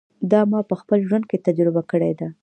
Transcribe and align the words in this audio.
دا 0.31 0.41
ما 0.51 0.59
په 0.69 0.75
خپل 0.81 0.99
ژوند 1.07 1.23
کې 1.29 1.43
تجربه 1.47 1.81
کړې 1.91 2.11
ده. 2.19 2.27